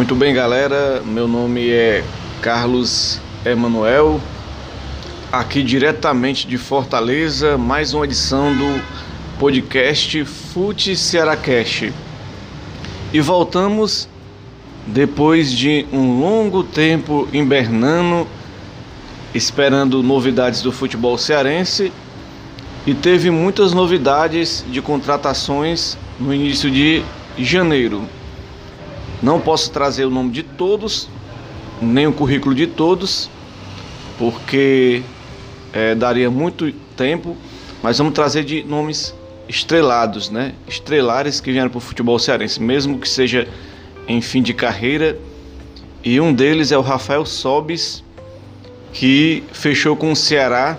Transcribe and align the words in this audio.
Muito 0.00 0.14
bem, 0.14 0.32
galera. 0.32 1.02
Meu 1.04 1.28
nome 1.28 1.68
é 1.68 2.02
Carlos 2.40 3.20
Emanuel, 3.44 4.18
aqui 5.30 5.62
diretamente 5.62 6.46
de 6.46 6.56
Fortaleza, 6.56 7.58
mais 7.58 7.92
uma 7.92 8.06
edição 8.06 8.50
do 8.56 8.82
podcast 9.38 10.24
Fute 10.24 10.96
Cearacast. 10.96 11.92
E 13.12 13.20
voltamos 13.20 14.08
depois 14.86 15.52
de 15.52 15.84
um 15.92 16.18
longo 16.18 16.64
tempo 16.64 17.28
invernando, 17.30 18.26
esperando 19.34 20.02
novidades 20.02 20.62
do 20.62 20.72
futebol 20.72 21.18
cearense. 21.18 21.92
E 22.86 22.94
teve 22.94 23.30
muitas 23.30 23.74
novidades 23.74 24.64
de 24.66 24.80
contratações 24.80 25.98
no 26.18 26.32
início 26.32 26.70
de 26.70 27.04
janeiro. 27.36 28.08
Não 29.22 29.40
posso 29.40 29.70
trazer 29.70 30.06
o 30.06 30.10
nome 30.10 30.30
de 30.30 30.42
todos, 30.42 31.08
nem 31.80 32.06
o 32.06 32.12
currículo 32.12 32.54
de 32.54 32.66
todos, 32.66 33.30
porque 34.18 35.02
é, 35.72 35.94
daria 35.94 36.30
muito 36.30 36.72
tempo, 36.96 37.36
mas 37.82 37.98
vamos 37.98 38.14
trazer 38.14 38.44
de 38.44 38.62
nomes 38.62 39.14
estrelados, 39.48 40.30
né? 40.30 40.54
Estrelares 40.66 41.40
que 41.40 41.52
vieram 41.52 41.68
para 41.68 41.78
o 41.78 41.80
futebol 41.80 42.18
cearense, 42.18 42.62
mesmo 42.62 42.98
que 42.98 43.08
seja 43.08 43.46
em 44.06 44.20
fim 44.20 44.42
de 44.42 44.54
carreira. 44.54 45.18
E 46.02 46.20
um 46.20 46.32
deles 46.32 46.72
é 46.72 46.78
o 46.78 46.82
Rafael 46.82 47.26
Sobis, 47.26 48.02
que 48.92 49.44
fechou 49.52 49.96
com 49.96 50.12
o 50.12 50.16
Ceará 50.16 50.78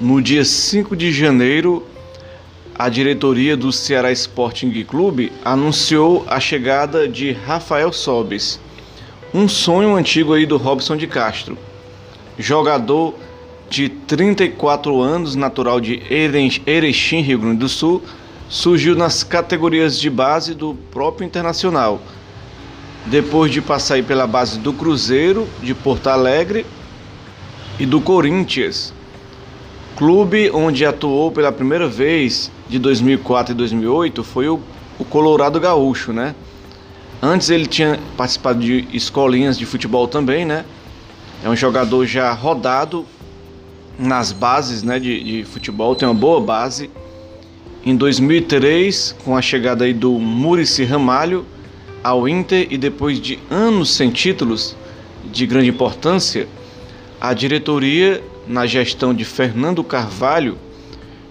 no 0.00 0.20
dia 0.20 0.44
5 0.44 0.96
de 0.96 1.12
janeiro 1.12 1.86
a 2.74 2.88
diretoria 2.88 3.56
do 3.56 3.72
Ceará 3.72 4.10
Sporting 4.12 4.70
Clube 4.84 5.30
anunciou 5.44 6.24
a 6.26 6.40
chegada 6.40 7.06
de 7.06 7.32
Rafael 7.32 7.92
Sobes, 7.92 8.58
um 9.32 9.48
sonho 9.48 9.94
antigo 9.94 10.32
aí 10.32 10.46
do 10.46 10.56
Robson 10.56 10.96
de 10.96 11.06
Castro. 11.06 11.56
Jogador 12.38 13.14
de 13.68 13.88
34 13.88 15.00
anos, 15.00 15.34
natural 15.34 15.80
de 15.80 16.02
Erechim, 16.10 17.20
Rio 17.20 17.38
Grande 17.38 17.58
do 17.58 17.68
Sul, 17.68 18.02
surgiu 18.48 18.94
nas 18.94 19.22
categorias 19.22 19.98
de 19.98 20.10
base 20.10 20.54
do 20.54 20.74
próprio 20.90 21.26
Internacional. 21.26 22.00
Depois 23.06 23.50
de 23.50 23.60
passar 23.62 24.02
pela 24.02 24.26
base 24.26 24.58
do 24.58 24.72
Cruzeiro, 24.72 25.48
de 25.62 25.74
Porto 25.74 26.08
Alegre 26.08 26.66
e 27.78 27.86
do 27.86 28.00
Corinthians, 28.00 28.92
clube 30.02 30.50
onde 30.52 30.84
atuou 30.84 31.30
pela 31.30 31.52
primeira 31.52 31.86
vez 31.86 32.50
de 32.68 32.76
2004 32.76 33.52
e 33.52 33.56
2008 33.56 34.24
foi 34.24 34.48
o, 34.48 34.58
o 34.98 35.04
Colorado 35.04 35.60
Gaúcho, 35.60 36.12
né? 36.12 36.34
Antes 37.22 37.50
ele 37.50 37.66
tinha 37.66 38.00
participado 38.16 38.58
de 38.58 38.84
escolinhas 38.92 39.56
de 39.56 39.64
futebol 39.64 40.08
também, 40.08 40.44
né? 40.44 40.64
É 41.44 41.48
um 41.48 41.54
jogador 41.54 42.04
já 42.04 42.32
rodado 42.32 43.06
nas 43.96 44.32
bases 44.32 44.82
né, 44.82 44.98
de, 44.98 45.22
de 45.22 45.44
futebol, 45.44 45.94
tem 45.94 46.08
uma 46.08 46.14
boa 46.14 46.40
base. 46.40 46.90
Em 47.86 47.94
2003, 47.94 49.14
com 49.24 49.36
a 49.36 49.40
chegada 49.40 49.84
aí 49.84 49.94
do 49.94 50.10
Murici 50.18 50.82
Ramalho 50.82 51.46
ao 52.02 52.28
Inter 52.28 52.66
e 52.70 52.76
depois 52.76 53.20
de 53.20 53.38
anos 53.48 53.90
sem 53.90 54.10
títulos 54.10 54.74
de 55.30 55.46
grande 55.46 55.68
importância, 55.68 56.48
a 57.22 57.34
diretoria, 57.34 58.20
na 58.48 58.66
gestão 58.66 59.14
de 59.14 59.24
Fernando 59.24 59.84
Carvalho, 59.84 60.58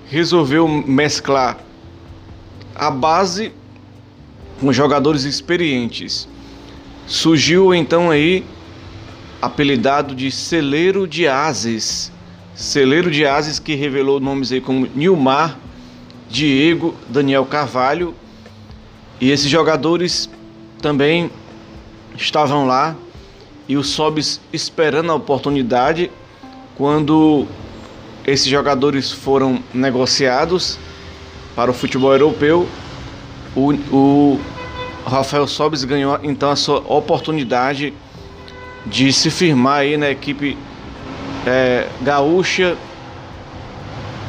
resolveu 0.06 0.66
mesclar 0.66 1.58
a 2.74 2.90
base 2.90 3.52
com 4.62 4.72
jogadores 4.72 5.26
experientes. 5.26 6.30
Surgiu 7.06 7.76
então 7.76 8.10
aí 8.10 8.46
apelidado 9.42 10.16
de 10.16 10.32
Celeiro 10.32 11.06
de 11.06 11.28
Ases. 11.28 12.10
Celeiro 12.56 13.12
de 13.12 13.26
Ases 13.26 13.60
que 13.60 13.76
revelou 13.76 14.22
nomes 14.22 14.50
aí 14.54 14.62
como 14.62 14.88
Nilmar, 14.96 15.60
Diego, 16.30 16.96
Daniel 17.10 17.46
Carvalho. 17.46 18.16
E 19.20 19.30
esses 19.30 19.50
jogadores 19.50 20.30
também 20.82 21.30
estavam 22.16 22.66
lá 22.66 22.96
e 23.68 23.78
o 23.78 23.84
Sobis 23.84 24.42
esperando 24.52 25.12
a 25.12 25.16
oportunidade 25.16 26.12
quando 26.76 27.46
esses 28.26 28.48
jogadores 28.48 29.12
foram 29.12 29.60
negociados 29.74 30.78
para 31.56 31.72
o 31.72 31.74
futebol 31.74 32.12
europeu. 32.12 32.68
O, 33.56 33.74
o 33.92 34.40
Rafael 35.06 35.48
Sobis 35.48 35.84
ganhou 35.84 36.20
então 36.24 36.52
a 36.52 36.56
sua 36.56 36.80
oportunidade 36.88 37.94
de 38.86 39.12
se 39.14 39.30
firmar 39.30 39.80
aí 39.80 39.98
na 39.98 40.10
equipe 40.10 40.58
é, 41.46 41.88
gaúcha 42.02 42.78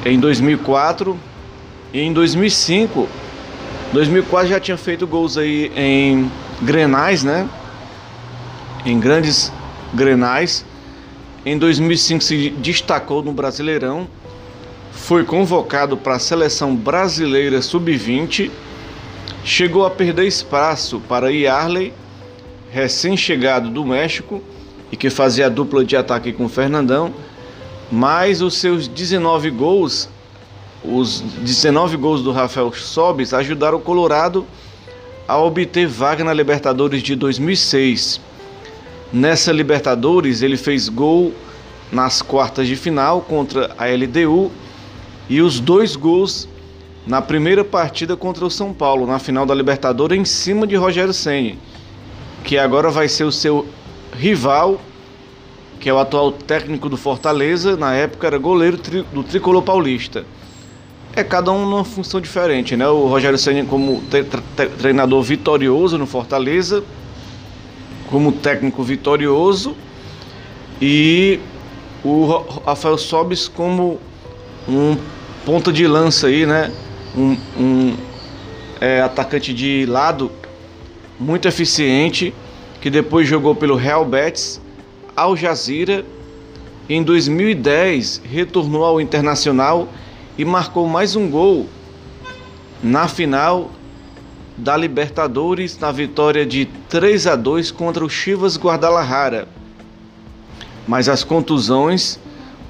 em 0.04 0.19
2004 0.19 1.19
e 1.93 2.00
em 2.00 2.12
2005. 2.12 3.09
2004 3.93 4.49
já 4.49 4.60
tinha 4.60 4.76
feito 4.76 5.06
gols 5.06 5.37
aí 5.37 5.70
em 5.76 6.31
Grenais, 6.62 7.22
né? 7.22 7.49
Em 8.84 8.98
grandes 8.98 9.53
Grenais. 9.94 10.65
Em 11.44 11.59
2005 11.59 12.22
se 12.22 12.50
destacou 12.50 13.22
no 13.22 13.32
Brasileirão, 13.32 14.09
foi 14.93 15.25
convocado 15.25 15.97
para 15.97 16.15
a 16.15 16.19
seleção 16.19 16.75
brasileira 16.75 17.60
sub-20, 17.60 18.50
chegou 19.44 19.84
a 19.84 19.91
perder 19.91 20.26
espaço 20.26 21.00
para 21.09 21.32
Yarley, 21.32 21.93
recém-chegado 22.70 23.70
do 23.70 23.84
México 23.84 24.43
e 24.91 24.97
que 24.97 25.10
fazia 25.10 25.47
a 25.47 25.49
dupla 25.49 25.84
de 25.84 25.97
ataque 25.97 26.32
com 26.32 26.49
Fernandão, 26.49 27.12
mas 27.91 28.41
os 28.41 28.54
seus 28.54 28.87
19 28.87 29.50
gols, 29.50 30.09
os 30.84 31.20
19 31.20 31.97
gols 31.97 32.22
do 32.22 32.32
Rafael 32.32 32.72
Sobis 32.72 33.34
ajudaram 33.34 33.78
o 33.78 33.81
Colorado 33.81 34.47
a 35.26 35.38
obter 35.38 35.87
vaga 35.87 36.22
na 36.22 36.32
Libertadores 36.32 37.03
de 37.03 37.14
2006 37.16 38.31
Nessa 39.12 39.53
Libertadores, 39.53 40.41
ele 40.41 40.56
fez 40.56 40.89
gol 40.89 41.34
nas 41.93 42.23
quartas 42.23 42.67
de 42.67 42.75
final 42.75 43.21
contra 43.21 43.71
a 43.77 43.84
LDU 43.87 44.50
e 45.28 45.43
os 45.43 45.61
dois 45.61 45.95
gols 45.95 46.49
na 47.06 47.21
primeira 47.21 47.62
partida 47.62 48.17
contra 48.17 48.47
o 48.47 48.50
São 48.50 48.73
Paulo, 48.73 49.06
na 49.06 49.19
final 49.19 49.45
da 49.45 49.55
Libertadores, 49.55 50.19
em 50.19 50.25
cima 50.25 50.67
de 50.67 50.77
Rogério 50.77 51.12
Ceni, 51.12 51.59
que 52.43 52.56
agora 52.56 52.91
vai 52.91 53.06
ser 53.06 53.25
o 53.25 53.33
seu 53.33 53.67
rival, 54.17 54.81
que 55.79 55.91
é 55.91 55.93
o 55.93 55.99
atual 55.99 56.33
técnico 56.33 56.89
do 56.89 56.97
Fortaleza, 56.97 57.77
na 57.77 57.93
época 57.93 58.27
era 58.27 58.39
goleiro 58.39 58.79
do 59.12 59.23
Tricolor 59.23 59.62
Paulista. 59.62 60.25
É 61.15 61.23
cada 61.23 61.53
um 61.53 61.69
numa 61.69 61.84
função 61.84 62.19
diferente, 62.19 62.75
né? 62.77 62.89
O 62.89 63.06
Rogério 63.09 63.37
Ceni 63.37 63.67
como 63.67 64.03
treinador 64.79 65.23
vitorioso 65.23 65.99
no 65.99 66.06
Fortaleza, 66.06 66.83
como 68.12 68.31
técnico 68.31 68.83
vitorioso 68.83 69.75
e 70.83 71.41
o 72.05 72.27
Rafael 72.67 72.99
Sobis 72.99 73.49
como 73.49 73.99
um 74.69 74.99
ponta 75.47 75.73
de 75.73 75.87
lança 75.87 76.27
aí, 76.27 76.45
né? 76.45 76.71
Um, 77.17 77.37
um 77.59 77.97
é, 78.83 79.00
atacante 79.00 79.55
de 79.55 79.87
lado 79.87 80.31
muito 81.19 81.49
eficiente 81.49 82.34
que 82.83 82.91
depois 82.91 83.27
jogou 83.27 83.55
pelo 83.55 83.77
Real 83.77 84.05
Betis, 84.05 84.61
Al 85.17 85.34
Jazeera. 85.34 86.05
Em 86.91 87.03
2010 87.03 88.21
retornou 88.31 88.84
ao 88.84 89.00
Internacional 89.00 89.89
e 90.37 90.44
marcou 90.44 90.87
mais 90.87 91.17
um 91.17 91.31
gol 91.31 91.67
na 92.82 93.08
final 93.08 93.70
da 94.56 94.76
Libertadores 94.76 95.78
na 95.78 95.90
vitória 95.90 96.44
de 96.44 96.66
3 96.88 97.26
a 97.26 97.37
2 97.37 97.70
contra 97.70 98.04
o 98.04 98.10
Chivas 98.10 98.56
Guadalajara. 98.56 99.49
Mas 100.87 101.08
as 101.08 101.25
contusões 101.25 102.19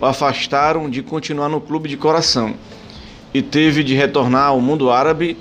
o 0.01 0.05
afastaram 0.05 0.91
de 0.91 1.01
continuar 1.01 1.49
no 1.49 1.61
clube 1.61 1.89
de 1.89 1.97
coração 1.97 2.55
e 3.33 3.41
teve 3.41 3.85
de 3.85 3.95
retornar 3.95 4.49
ao 4.49 4.61
mundo 4.61 4.91
árabe, 4.91 5.37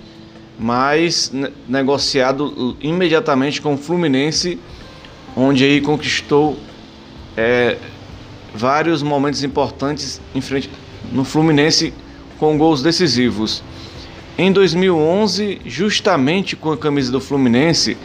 mas 0.58 1.32
negociado 1.68 2.78
imediatamente 2.80 3.60
com 3.60 3.74
o 3.74 3.78
Fluminense, 3.78 4.60
onde 5.36 5.64
aí 5.64 5.82
conquistou 5.82 6.58
é, 7.36 7.78
vários 8.54 9.02
momentos 9.02 9.44
importantes 9.44 10.22
em 10.36 10.42
frente 10.42 10.70
no 11.12 11.24
Fluminense 11.24 11.92
com 12.38 12.56
gols 12.56 12.84
decisivos. 12.84 13.64
Em 14.38 14.52
2011, 14.52 15.62
justamente 15.66 16.56
com 16.56 16.72
a 16.72 16.78
camisa 16.78 17.12
do 17.12 17.20
Fluminense, 17.20 17.98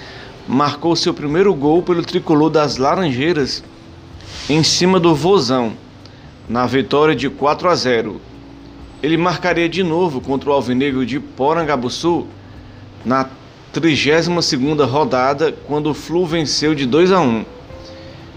marcou 0.47 0.97
seu 0.97 1.15
primeiro 1.15 1.55
gol 1.55 1.83
pelo 1.83 2.03
tricolor 2.03 2.51
das 2.51 2.77
Laranjeiras 2.77 3.63
em 4.51 4.63
cima 4.63 4.99
do 4.99 5.15
Vozão, 5.15 5.73
na 6.49 6.67
vitória 6.67 7.15
de 7.15 7.31
4 7.31 7.69
a 7.69 7.75
0. 7.75 8.21
Ele 9.03 9.17
marcaria 9.17 9.69
de 9.69 9.83
novo 9.83 10.21
contra 10.21 10.51
o 10.51 10.53
Alvinegro 10.53 11.07
de 11.07 11.21
Porangabuçu 11.21 12.27
na 13.05 13.29
32ª 13.73 14.85
rodada, 14.85 15.53
quando 15.67 15.91
o 15.91 15.95
Flu 15.95 16.27
venceu 16.27 16.75
de 16.75 16.87
2 16.87 17.13
a 17.13 17.21
1. 17.21 17.45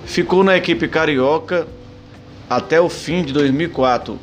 Ficou 0.06 0.44
na 0.44 0.56
equipe 0.56 0.88
carioca 0.88 1.68
até 2.50 2.80
o 2.80 2.88
fim 2.88 3.24
de 3.24 3.34
2004, 3.34 4.20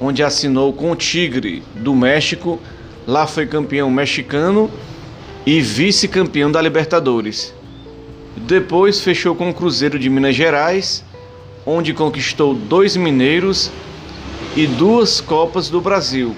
onde 0.00 0.22
assinou 0.22 0.72
com 0.72 0.90
o 0.90 0.96
Tigre 0.96 1.62
do 1.74 1.94
México. 1.94 2.60
Lá 3.06 3.24
foi 3.24 3.46
campeão 3.46 3.88
mexicano 3.88 4.68
e 5.46 5.60
vice-campeão 5.60 6.50
da 6.50 6.60
Libertadores. 6.60 7.54
Depois 8.36 9.00
fechou 9.00 9.36
com 9.36 9.48
o 9.48 9.54
Cruzeiro 9.54 9.96
de 9.96 10.10
Minas 10.10 10.34
Gerais, 10.34 11.04
onde 11.64 11.94
conquistou 11.94 12.52
dois 12.52 12.96
mineiros 12.96 13.70
e 14.56 14.66
duas 14.66 15.20
Copas 15.20 15.70
do 15.70 15.80
Brasil. 15.80 16.34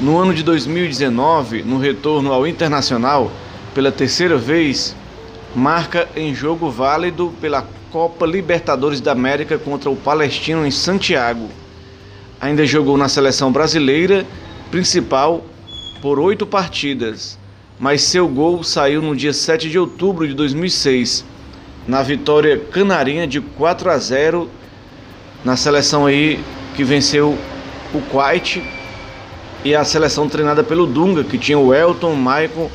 No 0.00 0.18
ano 0.18 0.34
de 0.34 0.42
2019, 0.42 1.62
no 1.62 1.78
retorno 1.78 2.32
ao 2.32 2.44
Internacional, 2.44 3.30
pela 3.74 3.92
terceira 3.92 4.36
vez, 4.36 4.96
marca 5.54 6.08
em 6.16 6.34
jogo 6.34 6.68
válido 6.68 7.32
pela 7.40 7.64
Copa 7.92 8.26
Libertadores 8.26 9.00
da 9.00 9.12
América 9.12 9.56
contra 9.56 9.88
o 9.88 9.94
Palestino 9.94 10.66
em 10.66 10.70
Santiago. 10.72 11.48
Ainda 12.40 12.66
jogou 12.66 12.96
na 12.96 13.08
seleção 13.08 13.52
brasileira 13.52 14.26
principal 14.70 15.44
por 16.02 16.18
oito 16.18 16.46
partidas, 16.46 17.38
mas 17.78 18.02
seu 18.02 18.28
gol 18.28 18.62
saiu 18.62 19.00
no 19.00 19.16
dia 19.16 19.32
7 19.32 19.68
de 19.68 19.78
outubro 19.78 20.26
de 20.26 20.34
2006, 20.34 21.24
na 21.86 22.02
vitória 22.02 22.58
canarinha 22.70 23.26
de 23.26 23.40
4 23.40 23.90
a 23.90 23.98
0 23.98 24.48
na 25.44 25.56
seleção 25.56 26.04
aí 26.06 26.40
que 26.76 26.84
venceu 26.84 27.38
o 27.94 28.00
Kuwait 28.02 28.62
e 29.64 29.74
a 29.74 29.84
seleção 29.84 30.28
treinada 30.28 30.62
pelo 30.62 30.86
Dunga, 30.86 31.24
que 31.24 31.38
tinha 31.38 31.58
o 31.58 31.72
Elton, 31.72 32.14
Michael, 32.14 32.70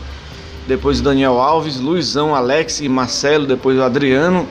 depois 0.68 1.00
o 1.00 1.04
Daniel 1.04 1.40
Alves, 1.40 1.80
Luizão, 1.80 2.34
Alex 2.34 2.82
e 2.82 2.90
Marcelo, 2.90 3.46
depois 3.46 3.78
o 3.78 3.84
Adriano, 3.84 4.48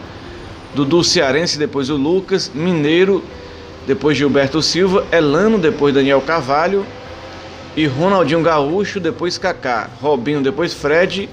Dudu 0.75 1.03
Cearense, 1.03 1.59
depois 1.59 1.91
o 1.91 1.97
Lucas, 1.97 2.51
Mineiro, 2.55 3.23
depois 3.87 4.17
Gilberto 4.17 4.63
Silva, 4.63 5.05
Elano, 5.11 5.59
depois 5.59 5.95
Daniel 5.95 6.21
Carvalho 6.21 6.87
e 7.77 7.87
Ronaldinho 7.87 8.43
Gaúcho, 8.43 9.01
depois 9.01 9.39
Kaká, 9.39 9.89
Robinho, 10.01 10.43
depois 10.43 10.75
Fred 10.75 11.29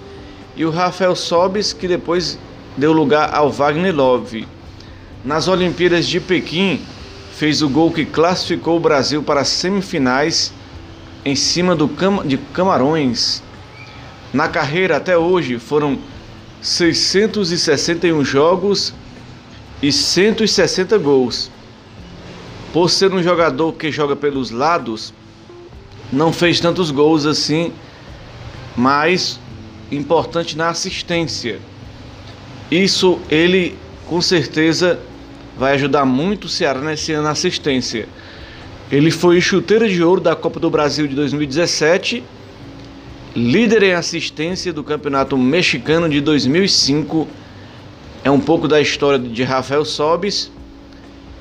e 0.55 0.65
o 0.65 0.69
Rafael 0.69 1.15
Sobis, 1.15 1.73
que 1.73 1.87
depois 1.87 2.39
deu 2.77 2.93
lugar 2.93 3.33
ao 3.33 3.51
Wagner 3.51 3.95
Love. 3.95 4.47
Nas 5.23 5.47
Olimpíadas 5.47 6.07
de 6.07 6.19
Pequim, 6.19 6.81
fez 7.33 7.61
o 7.61 7.69
gol 7.69 7.91
que 7.91 8.05
classificou 8.05 8.77
o 8.77 8.79
Brasil 8.79 9.21
para 9.21 9.41
as 9.41 9.49
semifinais 9.49 10.53
em 11.25 11.35
cima 11.35 11.75
do 11.75 11.87
Cam 11.87 12.25
de 12.25 12.37
Camarões. 12.37 13.43
Na 14.33 14.47
carreira 14.47 14.97
até 14.97 15.17
hoje 15.17 15.57
foram 15.57 15.97
661 16.61 18.23
jogos 18.23 18.93
e 19.81 19.91
160 19.91 20.97
gols. 20.97 21.51
Por 22.71 22.89
ser 22.89 23.13
um 23.13 23.23
jogador 23.23 23.73
que 23.73 23.91
joga 23.91 24.15
pelos 24.15 24.51
lados, 24.51 25.13
não 26.11 26.33
fez 26.33 26.59
tantos 26.59 26.91
gols 26.91 27.25
assim, 27.25 27.71
mas 28.75 29.39
importante 29.91 30.57
na 30.57 30.69
assistência. 30.69 31.59
Isso 32.71 33.19
ele 33.29 33.75
com 34.07 34.21
certeza 34.21 34.99
vai 35.57 35.73
ajudar 35.73 36.05
muito 36.05 36.45
o 36.45 36.49
Ceará 36.49 36.79
nesse 36.79 37.11
ano 37.11 37.23
na 37.23 37.31
assistência. 37.31 38.07
Ele 38.91 39.11
foi 39.11 39.39
chuteiro 39.39 39.87
de 39.87 40.01
ouro 40.03 40.21
da 40.21 40.35
Copa 40.35 40.59
do 40.59 40.69
Brasil 40.69 41.07
de 41.07 41.15
2017, 41.15 42.23
líder 43.35 43.83
em 43.83 43.93
assistência 43.93 44.73
do 44.73 44.83
Campeonato 44.83 45.37
Mexicano 45.37 46.09
de 46.09 46.21
2005. 46.21 47.27
É 48.23 48.31
um 48.31 48.39
pouco 48.39 48.67
da 48.67 48.81
história 48.81 49.19
de 49.19 49.43
Rafael 49.43 49.85
Sobis. 49.85 50.51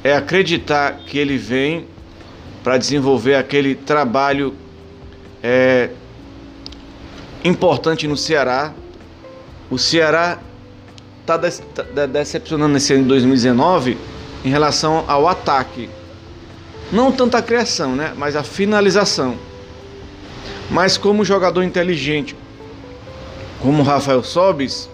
É 0.05 0.15
acreditar 0.15 1.01
que 1.07 1.17
ele 1.17 1.39
vem 1.39 1.87
para 2.63 2.79
desenvolver 2.79 3.35
aquele 3.35 3.75
trabalho 3.75 4.55
é, 5.43 5.91
importante 7.45 8.07
no 8.07 8.17
Ceará. 8.17 8.73
O 9.71 9.79
Ceará 9.79 10.39
está 11.21 11.39
tá 11.39 12.07
decepcionando 12.07 12.73
nesse 12.73 12.93
ano 12.93 13.03
de 13.03 13.09
2019 13.09 13.99
em 14.45 14.49
relação 14.49 15.05
ao 15.07 15.29
ataque 15.29 15.89
não 16.91 17.13
tanto 17.13 17.37
a 17.37 17.43
criação, 17.43 17.95
né? 17.95 18.13
Mas 18.17 18.35
a 18.35 18.43
finalização. 18.43 19.37
Mas 20.71 20.97
como 20.97 21.25
jogador 21.25 21.63
inteligente, 21.63 22.35
como 23.61 23.83
Rafael 23.83 24.23
Sobis, 24.23 24.89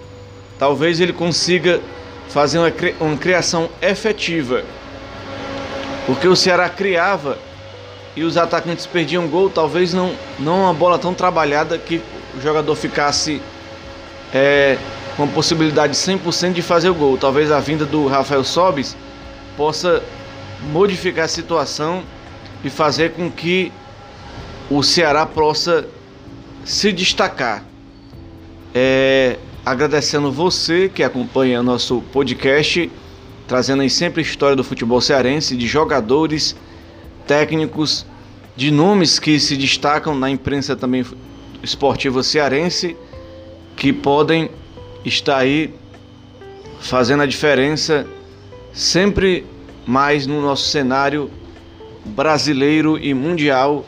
talvez 0.59 1.01
ele 1.01 1.13
consiga 1.13 1.81
fazer 2.29 2.59
uma 2.59 3.17
criação 3.17 3.69
efetiva. 3.81 4.65
Porque 6.07 6.27
o 6.27 6.37
Ceará 6.37 6.69
criava 6.69 7.39
e 8.17 8.23
os 8.23 8.37
atacantes 8.37 8.87
perdiam 8.87 9.27
gol, 9.27 9.51
talvez 9.51 9.93
não, 9.93 10.15
não 10.39 10.63
uma 10.63 10.75
bola 10.75 10.99
tão 10.99 11.13
trabalhada 11.13 11.77
que 11.77 12.01
o 12.37 12.41
jogador 12.41 12.75
ficasse 12.77 13.41
é, 14.33 14.79
com 15.17 15.25
a 15.25 15.27
possibilidade 15.27 15.95
100% 15.95 16.53
de 16.53 16.63
fazer 16.63 16.89
o 16.91 16.95
gol. 16.95 17.19
Talvez 17.19 17.51
a 17.51 17.61
vinda 17.61 17.85
do 17.85 18.07
Rafael 18.07 18.45
Sobis 18.45 18.97
possa 19.57 20.03
modificar 20.73 21.25
a 21.25 21.29
situação 21.29 22.03
e 22.63 22.71
fazer 22.71 23.13
com 23.13 23.31
que 23.31 23.73
o 24.71 24.83
Ceará 24.83 25.27
possa 25.27 25.87
se 26.65 26.93
destacar. 26.93 27.65
É, 28.75 29.39
agradecendo 29.65 30.33
você 30.33 30.89
que 30.89 31.03
acompanha 31.03 31.63
nosso 31.63 32.01
podcast, 32.13 32.91
trazendo 33.47 33.83
aí 33.83 33.91
sempre 33.91 34.21
a 34.21 34.25
história 34.25 34.57
do 34.57 34.65
futebol 34.65 35.01
cearense, 35.01 35.57
de 35.57 35.67
jogadores, 35.67 36.57
técnicos, 37.27 38.07
de 38.57 38.71
nomes 38.71 39.19
que 39.19 39.39
se 39.41 39.57
destacam 39.57 40.15
na 40.15 40.31
imprensa 40.31 40.77
também 40.77 41.05
esportiva 41.63 42.23
cearense, 42.23 42.97
que 43.77 43.93
podem 43.93 44.51
estar 45.05 45.39
aí 45.39 45.75
fazendo 46.81 47.23
a 47.23 47.27
diferença 47.27 48.07
sempre 48.73 49.45
mais 49.87 50.27
no 50.27 50.41
nosso 50.41 50.69
cenário 50.69 51.31
brasileiro 52.05 52.99
e 52.99 53.15
mundial. 53.15 53.85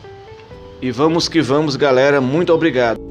E 0.81 0.91
vamos 0.91 1.27
que 1.27 1.41
vamos, 1.41 1.75
galera. 1.75 2.21
Muito 2.21 2.53
obrigado. 2.53 3.06